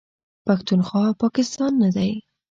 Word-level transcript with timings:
پښتونخوا، 0.45 1.05
پاکستان 1.23 1.73
نه 1.83 1.89
دی. 1.95 2.11